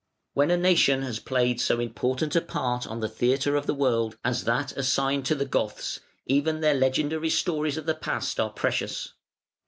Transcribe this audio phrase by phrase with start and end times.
[0.33, 4.17] When a nation has played so important a part on the theatre of the world
[4.25, 9.13] as that assigned to the Goths, even their legendary stories of the past are precious.